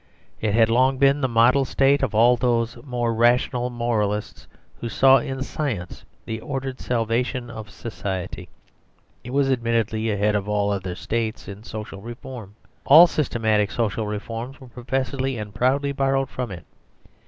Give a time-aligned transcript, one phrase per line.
[0.39, 4.47] It had long been the model State of all those more rational moralists
[4.79, 8.49] who saw in science the ordered salvation of society.
[9.23, 12.55] It was admittedly ahead of all other States in social reform.
[12.83, 16.65] All the systematic social reforms were professedly and proudly borrowed from it.